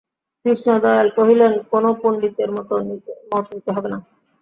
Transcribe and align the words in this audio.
কৃষ্ণদয়াল 0.45 1.07
কহিলেন, 1.17 1.53
কোনো 1.71 1.89
পণ্ডিতের 2.01 2.49
মত 2.55 2.69
নিতে 3.51 3.71
হবে 3.75 3.89
না। 3.93 3.97